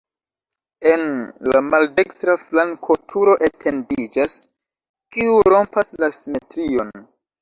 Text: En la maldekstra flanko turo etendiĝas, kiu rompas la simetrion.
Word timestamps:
En 0.91 1.03
la 1.51 1.59
maldekstra 1.65 2.35
flanko 2.45 2.97
turo 3.13 3.35
etendiĝas, 3.49 4.39
kiu 5.17 5.37
rompas 5.55 5.93
la 6.05 6.11
simetrion. 6.23 6.91